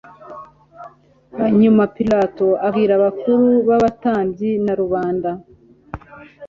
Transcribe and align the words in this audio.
hanyuma 1.39 1.81
pilato 1.95 2.47
abwira 2.67 2.93
abakuru 2.99 3.45
b 3.67 3.69
abatambyi 3.77 4.51
na 4.65 4.73
rubanda 4.81 5.29